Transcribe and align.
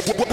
Whoa, 0.00 0.14
whoa, 0.14 0.24
whoa. 0.24 0.29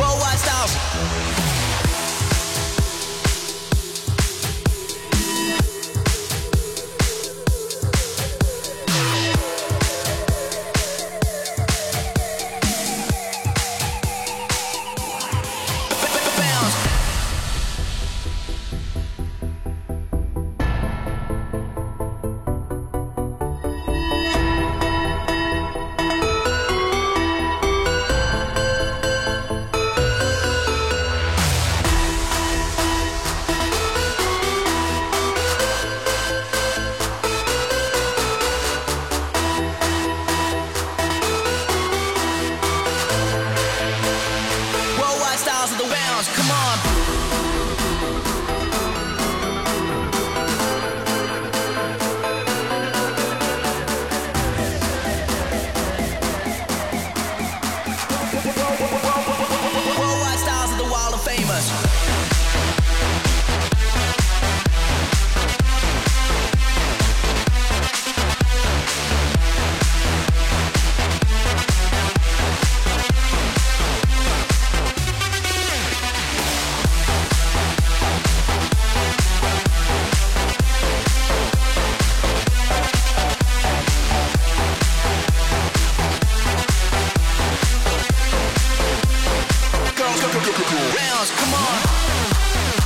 Come 91.30 91.54
on. 91.54 92.77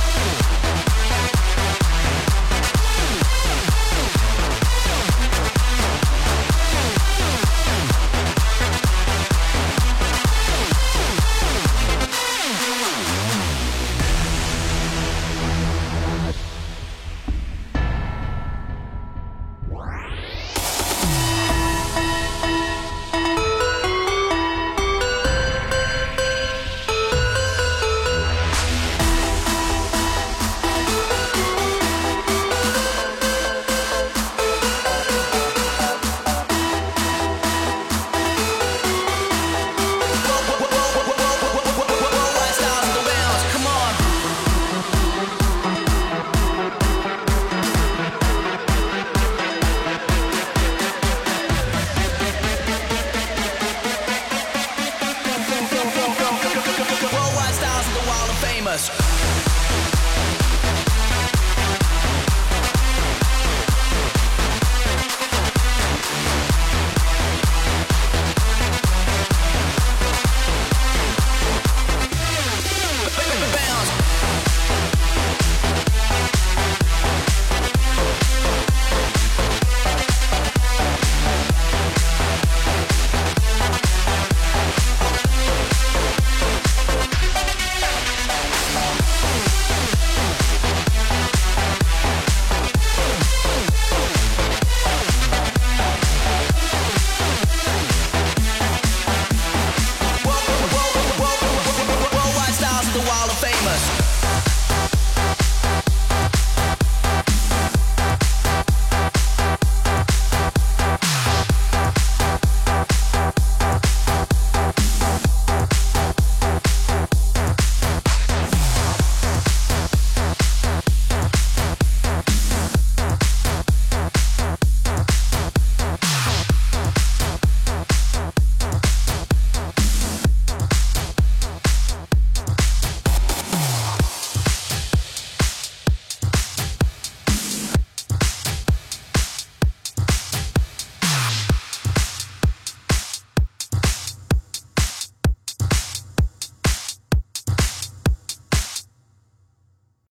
Wild 58.72 59.11